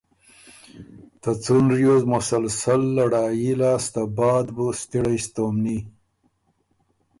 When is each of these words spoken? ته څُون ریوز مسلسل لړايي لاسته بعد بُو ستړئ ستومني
ته 1.21 1.29
څُون 1.43 1.65
ریوز 1.77 2.03
مسلسل 2.13 2.81
لړايي 2.97 3.51
لاسته 3.63 4.01
بعد 4.17 4.45
بُو 4.55 4.67
ستړئ 4.81 5.17
ستومني 5.27 5.79